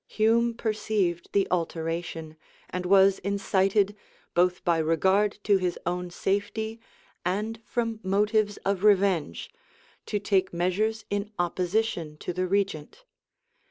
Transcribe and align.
Hume 0.07 0.55
perceived 0.55 1.29
the 1.31 1.47
alteration, 1.51 2.35
and 2.71 2.87
was 2.87 3.19
incited, 3.19 3.95
both 4.33 4.65
by 4.65 4.79
regard 4.79 5.37
to 5.43 5.57
his 5.57 5.77
own 5.85 6.09
safety 6.09 6.79
and 7.23 7.61
from 7.63 7.99
motives 8.01 8.57
of 8.65 8.83
revenge, 8.83 9.51
to 10.07 10.17
take 10.17 10.51
measures 10.53 11.05
in 11.11 11.31
opposition 11.37 12.17
to 12.17 12.33
the 12.33 12.47
regent. 12.47 13.05